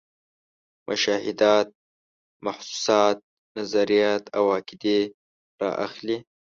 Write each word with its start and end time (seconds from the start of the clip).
مشاهدات، 0.89 1.69
محسوسات، 2.45 3.17
نظریات 3.57 4.23
او 4.37 4.45
عقیدې 4.57 4.99
را 5.59 5.69
اخلي. 5.85 6.17